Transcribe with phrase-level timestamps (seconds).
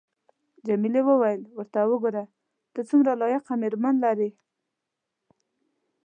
[0.67, 2.23] جميلې وويل:: ورته وګوره،
[2.73, 4.29] ته څومره لایقه مېرمن لرې.